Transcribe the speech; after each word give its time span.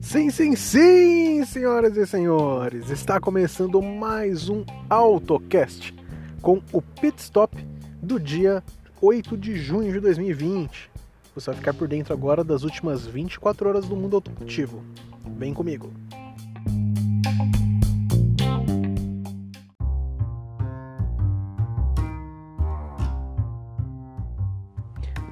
Sim, 0.00 0.30
sim, 0.30 0.56
sim, 0.56 1.44
senhoras 1.44 1.96
e 1.96 2.06
senhores, 2.06 2.90
está 2.90 3.20
começando 3.20 3.80
mais 3.82 4.48
um 4.48 4.64
AutoCast 4.88 5.94
com 6.40 6.62
o 6.72 6.80
pit 6.80 7.18
stop 7.18 7.56
do 8.02 8.18
dia 8.18 8.62
8 9.02 9.36
de 9.36 9.56
junho 9.56 9.92
de 9.92 10.00
2020. 10.00 10.90
Você 11.34 11.50
vai 11.50 11.56
ficar 11.56 11.74
por 11.74 11.86
dentro 11.86 12.12
agora 12.12 12.42
das 12.42 12.62
últimas 12.62 13.06
24 13.06 13.68
horas 13.68 13.86
do 13.86 13.94
mundo 13.94 14.16
automotivo. 14.16 14.82
Vem 15.36 15.52
comigo. 15.52 15.92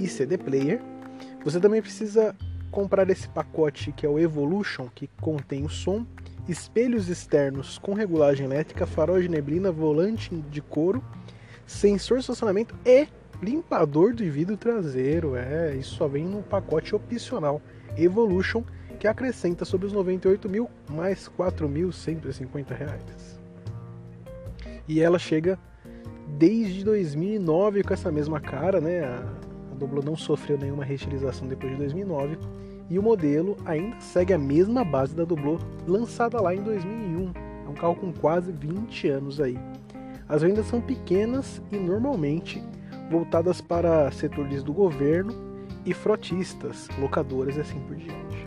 e 0.00 0.08
CD 0.08 0.38
player. 0.38 0.80
Você 1.44 1.60
também 1.60 1.80
precisa 1.80 2.34
comprar 2.70 3.08
esse 3.10 3.28
pacote 3.28 3.92
que 3.92 4.06
é 4.06 4.08
o 4.08 4.18
Evolution, 4.18 4.88
que 4.94 5.08
contém 5.20 5.64
o 5.64 5.68
som, 5.68 6.06
espelhos 6.48 7.08
externos 7.08 7.78
com 7.78 7.94
regulagem 7.94 8.46
elétrica, 8.46 8.86
farol 8.86 9.20
de 9.20 9.28
neblina, 9.28 9.70
volante 9.70 10.34
de 10.34 10.60
couro 10.60 11.02
sensor 11.70 12.18
de 12.18 12.22
estacionamento 12.22 12.74
e 12.84 13.06
limpador 13.40 14.12
de 14.12 14.28
vidro 14.28 14.56
traseiro. 14.56 15.36
É, 15.36 15.74
isso 15.76 15.94
só 15.94 16.08
vem 16.08 16.24
no 16.24 16.42
pacote 16.42 16.94
opcional 16.94 17.62
Evolution, 17.96 18.62
que 18.98 19.06
acrescenta 19.06 19.64
sobre 19.64 19.86
os 19.86 19.92
98 19.92 20.48
mil 20.48 20.68
mais 20.90 21.30
4.150 21.38 22.76
reais. 22.76 23.40
E 24.86 25.00
ela 25.00 25.18
chega 25.18 25.58
desde 26.38 26.84
2009 26.84 27.84
com 27.84 27.94
essa 27.94 28.10
mesma 28.10 28.40
cara, 28.40 28.80
né? 28.80 29.02
Doblo 29.80 30.02
não 30.04 30.14
sofreu 30.14 30.58
nenhuma 30.58 30.84
reestilização 30.84 31.48
depois 31.48 31.72
de 31.72 31.78
2009 31.78 32.38
e 32.90 32.98
o 32.98 33.02
modelo 33.02 33.56
ainda 33.64 33.98
segue 33.98 34.34
a 34.34 34.38
mesma 34.38 34.84
base 34.84 35.14
da 35.14 35.24
Doblo 35.24 35.58
lançada 35.88 36.38
lá 36.38 36.54
em 36.54 36.62
2001. 36.62 37.32
É 37.64 37.68
um 37.68 37.72
carro 37.72 37.96
com 37.96 38.12
quase 38.12 38.52
20 38.52 39.08
anos 39.08 39.40
aí. 39.40 39.58
As 40.28 40.42
vendas 40.42 40.66
são 40.66 40.82
pequenas 40.82 41.62
e 41.72 41.76
normalmente 41.76 42.62
voltadas 43.10 43.62
para 43.62 44.10
setores 44.12 44.62
do 44.62 44.72
governo 44.72 45.32
e 45.86 45.94
frotistas, 45.94 46.88
locadoras 46.98 47.56
e 47.56 47.60
assim 47.60 47.80
por 47.80 47.96
diante. 47.96 48.46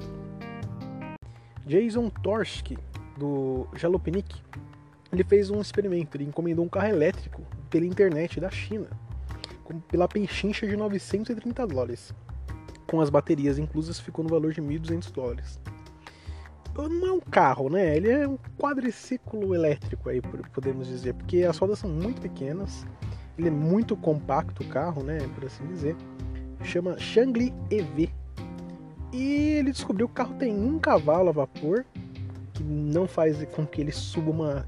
Jason 1.65 2.09
Torski, 2.09 2.77
do 3.17 3.67
Jalopnik, 3.75 4.39
ele 5.11 5.23
fez 5.23 5.49
um 5.49 5.59
experimento, 5.59 6.15
ele 6.15 6.25
encomendou 6.25 6.63
um 6.63 6.69
carro 6.69 6.89
elétrico 6.89 7.41
pela 7.69 7.85
internet 7.85 8.39
da 8.39 8.51
China, 8.51 8.87
pela 9.87 10.07
pechincha 10.07 10.67
de 10.67 10.75
930 10.75 11.67
dólares. 11.67 12.13
Com 12.87 13.01
as 13.01 13.09
baterias 13.09 13.57
inclusas 13.57 13.99
ficou 13.99 14.23
no 14.23 14.29
valor 14.29 14.53
de 14.53 14.61
1.200 14.61 15.11
dólares 15.11 15.59
não 16.75 17.07
é 17.07 17.11
um 17.11 17.19
carro, 17.19 17.69
né? 17.69 17.95
Ele 17.95 18.09
é 18.09 18.27
um 18.27 18.37
quadriciclo 18.57 19.53
elétrico 19.53 20.09
aí, 20.09 20.21
podemos 20.21 20.87
dizer, 20.87 21.13
porque 21.13 21.43
as 21.43 21.57
rodas 21.57 21.79
são 21.79 21.89
muito 21.89 22.21
pequenas, 22.21 22.85
ele 23.37 23.47
é 23.47 23.51
muito 23.51 23.95
compacto 23.95 24.63
o 24.63 24.67
carro, 24.67 25.03
né, 25.03 25.19
por 25.35 25.45
assim 25.45 25.65
dizer. 25.67 25.95
Chama 26.63 26.97
Shangli 26.97 27.53
EV. 27.69 28.09
E 29.11 29.57
ele 29.57 29.71
descobriu 29.71 30.07
que 30.07 30.13
o 30.13 30.15
carro 30.15 30.35
tem 30.35 30.53
um 30.53 30.79
cavalo 30.79 31.29
a 31.29 31.31
vapor, 31.31 31.85
que 32.53 32.63
não 32.63 33.07
faz 33.07 33.43
com 33.51 33.65
que 33.65 33.81
ele 33.81 33.91
suba 33.91 34.31
uma, 34.31 34.67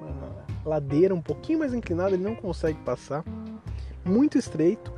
uma 0.00 0.46
ladeira 0.64 1.14
um 1.14 1.22
pouquinho 1.22 1.60
mais 1.60 1.72
inclinada, 1.72 2.14
ele 2.14 2.24
não 2.24 2.34
consegue 2.34 2.78
passar. 2.80 3.24
Muito 4.04 4.38
estreito 4.38 4.92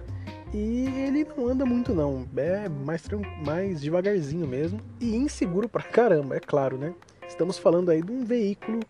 e 0.52 0.86
ele 1.06 1.24
não 1.36 1.48
anda 1.48 1.64
muito 1.64 1.94
não, 1.94 2.26
é 2.36 2.68
mais, 2.68 3.04
mais 3.44 3.80
devagarzinho 3.80 4.46
mesmo 4.46 4.80
e 5.00 5.14
inseguro 5.14 5.68
pra 5.68 5.82
caramba, 5.82 6.36
é 6.36 6.40
claro, 6.40 6.76
né? 6.76 6.92
Estamos 7.28 7.56
falando 7.56 7.90
aí 7.90 8.02
de 8.02 8.10
um 8.10 8.24
veículo 8.24 8.80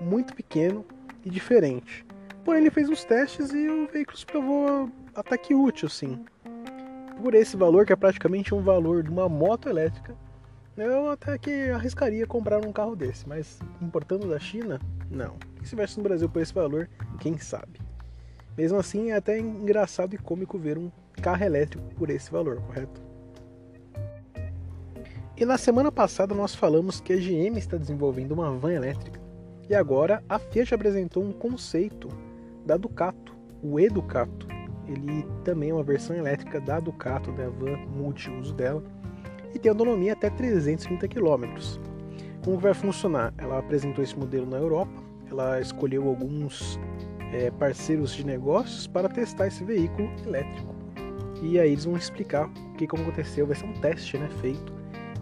muito 0.00 0.34
pequeno 0.34 0.84
e 1.24 1.28
diferente. 1.28 2.06
Porém, 2.42 2.62
ele 2.62 2.70
fez 2.70 2.88
uns 2.88 3.04
testes 3.04 3.52
e 3.52 3.68
o 3.68 3.86
veículo 3.86 4.16
se 4.16 4.24
provou 4.24 4.90
até 5.14 5.36
que 5.36 5.54
útil, 5.54 5.90
sim. 5.90 6.24
Por 7.22 7.34
esse 7.34 7.54
valor, 7.54 7.84
que 7.84 7.92
é 7.92 7.96
praticamente 7.96 8.54
um 8.54 8.62
valor 8.62 9.02
de 9.02 9.10
uma 9.10 9.28
moto 9.28 9.68
elétrica, 9.68 10.16
eu 10.74 11.10
até 11.10 11.36
que 11.36 11.70
arriscaria 11.70 12.26
comprar 12.26 12.64
um 12.64 12.72
carro 12.72 12.96
desse, 12.96 13.28
mas 13.28 13.58
importando 13.82 14.26
da 14.26 14.38
China, 14.38 14.80
não. 15.10 15.36
E 15.60 15.64
se 15.64 15.70
tivesse 15.70 15.98
no 15.98 16.02
Brasil 16.02 16.30
por 16.30 16.40
esse 16.40 16.54
valor, 16.54 16.88
quem 17.18 17.36
sabe? 17.36 17.78
Mesmo 18.56 18.78
assim, 18.78 19.10
é 19.10 19.16
até 19.16 19.38
engraçado 19.38 20.14
e 20.14 20.18
cômico 20.18 20.58
ver 20.58 20.76
um 20.76 20.90
carro 21.22 21.44
elétrico 21.44 21.94
por 21.94 22.10
esse 22.10 22.30
valor, 22.30 22.60
correto? 22.62 23.00
E 25.36 25.44
na 25.46 25.56
semana 25.56 25.90
passada 25.90 26.34
nós 26.34 26.54
falamos 26.54 27.00
que 27.00 27.12
a 27.12 27.16
GM 27.16 27.56
está 27.56 27.78
desenvolvendo 27.78 28.32
uma 28.32 28.50
van 28.52 28.72
elétrica. 28.72 29.18
E 29.68 29.74
agora 29.74 30.22
a 30.28 30.38
Fiat 30.38 30.74
apresentou 30.74 31.24
um 31.24 31.32
conceito 31.32 32.08
da 32.66 32.76
Ducato, 32.76 33.34
o 33.62 33.80
Educato. 33.80 34.46
Ele 34.86 35.24
também 35.44 35.70
é 35.70 35.74
uma 35.74 35.82
versão 35.82 36.14
elétrica 36.14 36.60
da 36.60 36.80
Ducato, 36.80 37.32
da 37.32 37.48
van 37.48 37.76
multiuso 37.86 38.52
dela, 38.52 38.82
e 39.54 39.58
tem 39.58 39.70
autonomia 39.70 40.12
até 40.12 40.28
330 40.28 41.08
km. 41.08 41.44
Como 42.44 42.58
vai 42.58 42.74
funcionar? 42.74 43.32
Ela 43.38 43.58
apresentou 43.58 44.02
esse 44.02 44.18
modelo 44.18 44.46
na 44.46 44.56
Europa, 44.56 45.02
ela 45.30 45.60
escolheu 45.60 46.08
alguns 46.08 46.78
é, 47.32 47.50
parceiros 47.50 48.14
de 48.14 48.24
negócios 48.24 48.86
para 48.86 49.08
testar 49.08 49.46
esse 49.46 49.64
veículo 49.64 50.10
elétrico. 50.26 50.74
E 51.42 51.58
aí 51.58 51.72
eles 51.72 51.84
vão 51.84 51.96
explicar 51.96 52.46
o 52.46 52.74
que, 52.76 52.86
como 52.86 53.02
aconteceu, 53.02 53.46
vai 53.46 53.56
ser 53.56 53.66
um 53.66 53.72
teste 53.74 54.18
né, 54.18 54.28
feito 54.40 54.72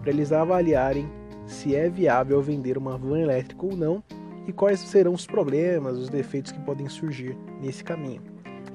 para 0.01 0.11
eles 0.11 0.33
avaliarem 0.33 1.09
se 1.47 1.75
é 1.75 1.89
viável 1.89 2.43
vender 2.43 2.77
uma 2.77 2.99
van 2.99 3.21
elétrica 3.21 3.65
ou 3.65 3.77
não 3.77 4.03
e 4.47 4.53
quais 4.53 4.81
serão 4.81 5.13
os 5.13 5.27
problemas, 5.27 5.97
os 5.97 6.09
defeitos 6.09 6.53
que 6.53 6.61
podem 6.61 6.89
surgir 6.89 7.37
nesse 7.61 7.85
caminho. 7.85 8.23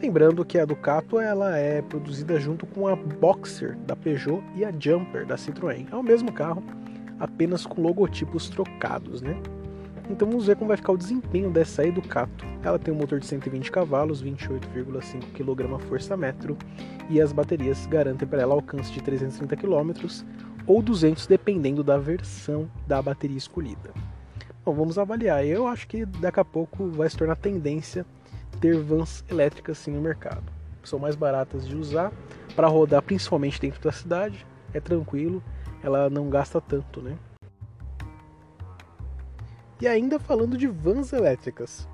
Lembrando 0.02 0.44
que 0.44 0.60
a 0.60 0.66
Ducato 0.66 1.20
ela 1.20 1.58
é 1.58 1.82
produzida 1.82 2.40
junto 2.40 2.66
com 2.66 2.88
a 2.88 2.96
Boxer 2.96 3.78
da 3.80 3.96
Peugeot 3.96 4.44
e 4.56 4.66
a 4.66 4.72
Jumper 4.72 5.26
da 5.26 5.36
Citroën. 5.36 5.88
É 5.92 5.96
o 5.96 6.04
mesmo 6.04 6.32
carro, 6.32 6.64
apenas 7.20 7.66
com 7.66 7.82
logotipos 7.82 8.50
trocados, 8.50 9.22
né? 9.22 9.36
Então 10.10 10.28
vamos 10.28 10.48
ver 10.48 10.56
como 10.56 10.68
vai 10.68 10.78
ficar 10.78 10.92
o 10.92 10.98
desempenho 10.98 11.50
dessa 11.50 11.86
Educato. 11.86 12.46
Ela 12.62 12.78
tem 12.78 12.94
um 12.94 12.98
motor 12.98 13.20
de 13.20 13.26
120 13.26 13.72
cavalos, 13.72 14.24
28,5 14.24 15.32
kg 15.34 15.80
força-metro 15.88 16.58
e 17.10 17.22
as 17.22 17.32
baterias 17.32 17.86
garantem 17.86 18.28
para 18.28 18.42
ela 18.42 18.54
alcance 18.54 18.92
de 18.92 19.02
330 19.02 19.56
km 19.56 19.92
ou 20.68 20.82
200 20.82 21.26
dependendo 21.28 21.84
da 21.84 21.98
versão 21.98 22.70
da 22.88 23.02
bateria 23.02 23.38
escolhida. 23.38 23.92
Bom, 24.66 24.74
vamos 24.74 24.98
avaliar. 24.98 25.46
Eu 25.46 25.68
acho 25.68 25.88
que 25.88 26.06
daqui 26.06 26.40
a 26.40 26.46
pouco 26.46 26.88
vai 26.90 27.10
se 27.10 27.18
tornar 27.18 27.36
tendência 27.36 28.06
ter 28.62 28.78
vans 28.78 29.26
elétricas 29.30 29.78
sim 29.78 29.92
no 29.92 30.02
mercado. 30.02 30.44
São 30.84 31.00
mais 31.00 31.16
baratas 31.16 31.68
de 31.68 31.76
usar 31.76 32.12
para 32.56 32.68
rodar 32.68 33.02
principalmente 33.02 33.60
dentro 33.60 33.82
da 33.82 33.92
cidade, 33.92 34.46
é 34.74 34.80
tranquilo, 34.80 35.44
ela 35.82 36.10
não 36.10 36.30
gasta 36.30 36.62
tanto, 36.62 37.02
né? 37.02 37.18
E 39.84 39.88
ainda 39.88 40.18
falando 40.18 40.58
de 40.58 40.66
vans 40.66 41.12
elétricas. 41.12 41.90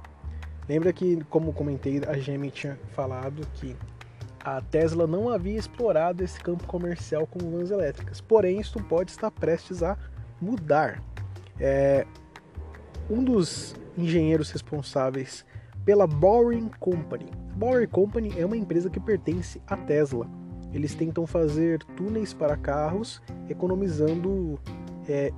Lembra 0.69 0.93
que, 0.93 1.23
como 1.23 1.51
comentei, 1.51 1.97
a 2.07 2.13
GM 2.15 2.51
tinha 2.51 2.77
falado 2.91 3.41
que 3.55 3.75
a 4.45 4.61
Tesla 4.61 5.07
não 5.07 5.27
havia 5.27 5.57
explorado 5.57 6.23
esse 6.23 6.39
campo 6.39 6.67
comercial 6.67 7.25
com 7.25 7.39
vans 7.49 7.71
elétricas. 7.71 8.21
Porém, 8.21 8.59
isso 8.59 8.79
pode 8.83 9.09
estar 9.09 9.31
prestes 9.31 9.81
a 9.81 9.97
mudar. 10.39 11.01
É, 11.59 12.05
um 13.09 13.23
dos 13.23 13.75
engenheiros 13.97 14.51
responsáveis 14.51 15.43
pela 15.83 16.05
Boring 16.05 16.69
Company. 16.79 17.31
Boring 17.55 17.87
Company 17.87 18.35
é 18.37 18.45
uma 18.45 18.55
empresa 18.55 18.87
que 18.87 18.99
pertence 18.99 19.59
à 19.65 19.75
Tesla. 19.75 20.29
Eles 20.71 20.93
tentam 20.93 21.25
fazer 21.25 21.83
túneis 21.97 22.35
para 22.35 22.55
carros, 22.55 23.19
economizando, 23.49 24.59
é, 25.07 25.33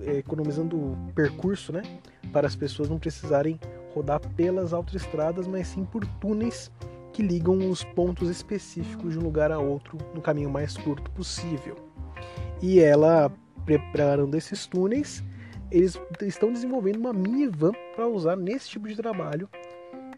economizando 0.00 0.96
percurso, 1.14 1.72
né, 1.72 1.82
para 2.32 2.46
as 2.46 2.56
pessoas 2.56 2.88
não 2.88 2.98
precisarem 2.98 3.58
rodar 3.94 4.20
pelas 4.34 4.72
autoestradas, 4.72 5.46
mas 5.46 5.68
sim 5.68 5.84
por 5.84 6.06
túneis 6.20 6.70
que 7.12 7.22
ligam 7.22 7.68
os 7.68 7.82
pontos 7.82 8.28
específicos 8.28 9.12
de 9.12 9.18
um 9.18 9.22
lugar 9.22 9.50
a 9.50 9.58
outro 9.58 9.98
no 10.14 10.20
caminho 10.20 10.50
mais 10.50 10.76
curto 10.76 11.10
possível. 11.10 11.76
E 12.62 12.80
ela, 12.80 13.32
preparando 13.64 14.36
esses 14.36 14.66
túneis, 14.66 15.22
eles 15.70 16.00
estão 16.22 16.52
desenvolvendo 16.52 16.96
uma 16.96 17.12
minivan 17.12 17.72
para 17.94 18.06
usar 18.06 18.36
nesse 18.36 18.68
tipo 18.70 18.88
de 18.88 18.96
trabalho 18.96 19.48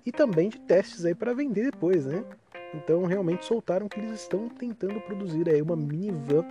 e 0.05 0.12
também 0.12 0.49
de 0.49 0.59
testes 0.61 1.05
aí 1.05 1.15
para 1.15 1.35
vender 1.35 1.71
depois, 1.71 2.06
né? 2.06 2.25
Então 2.75 3.05
realmente 3.05 3.44
soltaram 3.44 3.88
que 3.88 3.99
eles 3.99 4.21
estão 4.21 4.49
tentando 4.49 5.00
produzir 5.00 5.49
aí 5.49 5.61
uma 5.61 5.77
minivan 5.77 6.44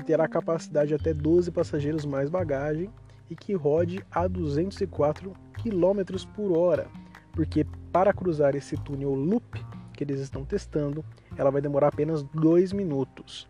que 0.00 0.06
terá 0.06 0.26
capacidade 0.26 0.94
até 0.94 1.12
12 1.12 1.50
passageiros 1.50 2.06
mais 2.06 2.30
bagagem 2.30 2.90
e 3.28 3.36
que 3.36 3.54
rode 3.54 4.02
a 4.10 4.26
204 4.26 5.32
km 5.52 6.26
por 6.34 6.56
hora, 6.56 6.88
porque 7.32 7.66
para 7.92 8.12
cruzar 8.12 8.56
esse 8.56 8.76
túnel 8.76 9.14
loop 9.14 9.64
que 9.92 10.02
eles 10.02 10.20
estão 10.20 10.44
testando, 10.44 11.04
ela 11.36 11.50
vai 11.50 11.60
demorar 11.60 11.88
apenas 11.88 12.22
2 12.22 12.72
minutos. 12.72 13.46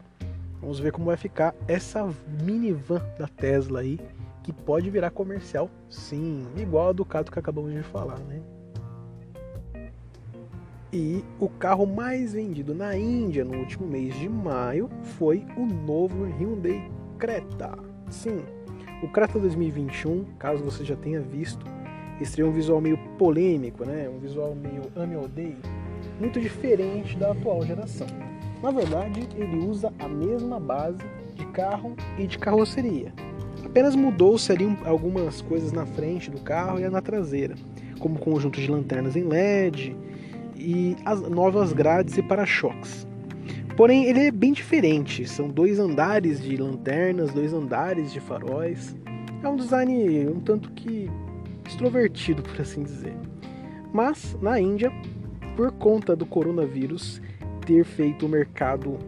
Vamos 0.60 0.80
ver 0.80 0.92
como 0.92 1.06
vai 1.06 1.16
ficar 1.16 1.54
essa 1.68 2.12
minivan 2.42 3.00
da 3.16 3.28
Tesla 3.28 3.80
aí, 3.80 3.98
que 4.42 4.52
pode 4.52 4.90
virar 4.90 5.10
comercial, 5.10 5.70
sim, 5.88 6.46
igual 6.56 6.88
a 6.88 6.92
Ducato 6.92 7.30
que 7.30 7.38
acabamos 7.38 7.72
de 7.72 7.82
falar, 7.82 8.18
né? 8.20 8.42
E 10.92 11.22
o 11.38 11.48
carro 11.48 11.86
mais 11.86 12.32
vendido 12.32 12.74
na 12.74 12.96
Índia 12.96 13.44
no 13.44 13.56
último 13.58 13.86
mês 13.86 14.12
de 14.16 14.28
maio 14.28 14.90
foi 15.16 15.46
o 15.56 15.64
novo 15.64 16.24
Hyundai 16.24 16.90
Creta. 17.16 17.78
Sim, 18.10 18.40
o 19.00 19.06
Creta 19.06 19.38
2021, 19.38 20.24
caso 20.36 20.64
você 20.64 20.84
já 20.84 20.96
tenha 20.96 21.20
visto, 21.20 21.64
estreou 22.20 22.50
um 22.50 22.52
visual 22.52 22.80
meio 22.80 22.98
polêmico, 23.16 23.84
né? 23.84 24.08
um 24.08 24.18
visual 24.18 24.52
meio 24.52 24.82
ame 24.96 25.16
odeio, 25.16 25.58
muito 26.18 26.40
diferente 26.40 27.16
da 27.16 27.30
atual 27.30 27.64
geração. 27.64 28.08
Na 28.60 28.72
verdade, 28.72 29.28
ele 29.36 29.58
usa 29.58 29.92
a 29.96 30.08
mesma 30.08 30.58
base 30.58 30.98
de 31.36 31.46
carro 31.46 31.94
e 32.18 32.26
de 32.26 32.36
carroceria. 32.36 33.14
Apenas 33.64 33.94
mudou-se 33.94 34.52
algumas 34.84 35.40
coisas 35.40 35.70
na 35.70 35.86
frente 35.86 36.32
do 36.32 36.40
carro 36.40 36.80
e 36.80 36.88
na 36.88 37.00
traseira, 37.00 37.54
como 38.00 38.18
conjunto 38.18 38.60
de 38.60 38.68
lanternas 38.68 39.14
em 39.14 39.22
LED, 39.22 39.96
e 40.60 40.96
as 41.04 41.20
novas 41.22 41.72
grades 41.72 42.16
e 42.18 42.22
para-choques. 42.22 43.06
Porém, 43.76 44.04
ele 44.04 44.26
é 44.26 44.30
bem 44.30 44.52
diferente. 44.52 45.26
São 45.26 45.48
dois 45.48 45.78
andares 45.78 46.42
de 46.42 46.56
lanternas, 46.56 47.32
dois 47.32 47.52
andares 47.52 48.12
de 48.12 48.20
faróis. 48.20 48.94
É 49.42 49.48
um 49.48 49.56
design 49.56 50.28
um 50.28 50.38
tanto 50.40 50.70
que 50.72 51.10
extrovertido, 51.66 52.42
por 52.44 52.60
assim 52.60 52.82
dizer. 52.82 53.16
Mas 53.92 54.36
na 54.42 54.60
Índia, 54.60 54.92
por 55.56 55.72
conta 55.72 56.14
do 56.14 56.26
coronavírus 56.26 57.22
ter 57.66 57.84
feito 57.84 58.26
o 58.26 58.28
mercado 58.28 58.98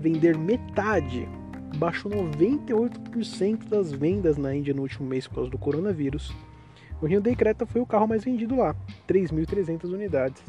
vender 0.00 0.36
metade, 0.36 1.28
baixou 1.76 2.10
98% 2.10 3.68
das 3.68 3.90
vendas 3.90 4.36
na 4.36 4.54
Índia 4.54 4.72
no 4.72 4.82
último 4.82 5.08
mês 5.08 5.26
por 5.26 5.36
causa 5.36 5.50
do 5.50 5.58
coronavírus. 5.58 6.32
O 7.02 7.06
Hyundai 7.06 7.34
Creta 7.34 7.66
foi 7.66 7.80
o 7.80 7.86
carro 7.86 8.06
mais 8.06 8.22
vendido 8.24 8.56
lá, 8.56 8.76
3.300 9.08 9.92
unidades. 9.92 10.42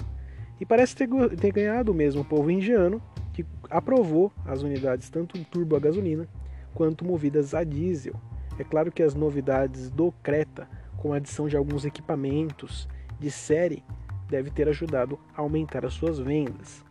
E 0.59 0.65
parece 0.65 0.95
ter, 0.95 1.07
ter 1.37 1.51
ganhado 1.51 1.93
mesmo 1.93 2.21
o 2.21 2.25
povo 2.25 2.49
indiano, 2.49 3.01
que 3.33 3.45
aprovou 3.69 4.31
as 4.45 4.61
unidades 4.61 5.09
tanto 5.09 5.43
turbo 5.45 5.75
a 5.75 5.79
gasolina 5.79 6.27
quanto 6.73 7.05
movidas 7.05 7.53
a 7.53 7.63
diesel. 7.63 8.15
É 8.57 8.63
claro 8.63 8.91
que 8.91 9.03
as 9.03 9.13
novidades 9.13 9.89
do 9.89 10.11
Creta, 10.23 10.67
com 10.97 11.13
a 11.13 11.17
adição 11.17 11.47
de 11.47 11.57
alguns 11.57 11.83
equipamentos 11.83 12.87
de 13.19 13.29
série, 13.29 13.83
deve 14.29 14.49
ter 14.49 14.67
ajudado 14.69 15.19
a 15.35 15.41
aumentar 15.41 15.85
as 15.85 15.93
suas 15.93 16.19
vendas. 16.19 16.83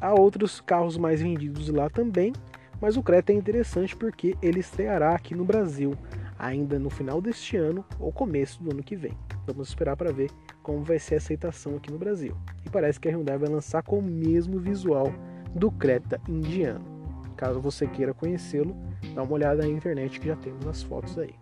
Há 0.00 0.12
outros 0.12 0.60
carros 0.60 0.96
mais 0.96 1.20
vendidos 1.20 1.68
lá 1.68 1.88
também, 1.88 2.32
mas 2.80 2.96
o 2.96 3.02
Creta 3.02 3.32
é 3.32 3.34
interessante 3.34 3.94
porque 3.94 4.36
ele 4.42 4.60
estreará 4.60 5.14
aqui 5.14 5.34
no 5.34 5.44
Brasil 5.44 5.94
ainda 6.38 6.78
no 6.78 6.90
final 6.90 7.20
deste 7.20 7.56
ano 7.56 7.84
ou 7.98 8.12
começo 8.12 8.62
do 8.62 8.72
ano 8.72 8.82
que 8.82 8.96
vem. 8.96 9.16
Vamos 9.46 9.68
esperar 9.68 9.96
para 9.96 10.12
ver 10.12 10.30
como 10.64 10.82
vai 10.82 10.98
ser 10.98 11.14
a 11.14 11.18
aceitação 11.18 11.76
aqui 11.76 11.92
no 11.92 11.98
Brasil. 11.98 12.34
E 12.64 12.70
parece 12.70 12.98
que 12.98 13.06
a 13.06 13.12
Hyundai 13.12 13.36
vai 13.36 13.50
lançar 13.50 13.82
com 13.82 13.98
o 13.98 14.02
mesmo 14.02 14.58
visual 14.58 15.12
do 15.54 15.70
Creta 15.70 16.18
indiano. 16.26 16.82
Caso 17.36 17.60
você 17.60 17.86
queira 17.86 18.14
conhecê-lo, 18.14 18.74
dá 19.14 19.22
uma 19.22 19.34
olhada 19.34 19.62
na 19.62 19.68
internet 19.68 20.18
que 20.18 20.26
já 20.26 20.36
temos 20.36 20.66
as 20.66 20.82
fotos 20.82 21.18
aí. 21.18 21.34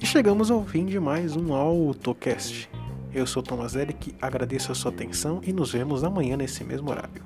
E 0.00 0.06
chegamos 0.06 0.52
ao 0.52 0.64
fim 0.64 0.86
de 0.86 1.00
mais 1.00 1.34
um 1.34 1.52
AutoCast. 1.52 2.77
Eu 3.12 3.26
sou 3.26 3.42
Thomas 3.42 3.74
Eric, 3.74 4.14
agradeço 4.20 4.70
a 4.70 4.74
sua 4.74 4.90
atenção 4.90 5.40
e 5.42 5.52
nos 5.52 5.72
vemos 5.72 6.04
amanhã 6.04 6.36
nesse 6.36 6.62
mesmo 6.62 6.90
horário. 6.90 7.22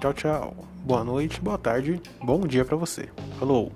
Tchau, 0.00 0.12
tchau. 0.12 0.56
Boa 0.84 1.04
noite, 1.04 1.40
boa 1.40 1.58
tarde, 1.58 2.00
bom 2.20 2.40
dia 2.46 2.64
para 2.64 2.76
você. 2.76 3.08
Falou! 3.38 3.72